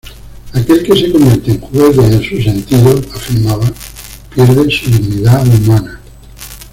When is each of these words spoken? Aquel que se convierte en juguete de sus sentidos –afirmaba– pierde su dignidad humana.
Aquel 0.53 0.81
que 0.81 0.95
se 0.95 1.11
convierte 1.11 1.51
en 1.51 1.61
juguete 1.69 2.01
de 2.01 2.25
sus 2.27 2.43
sentidos 2.43 3.05
–afirmaba– 3.13 3.71
pierde 4.33 4.67
su 4.71 4.89
dignidad 4.89 5.45
humana. 5.47 6.01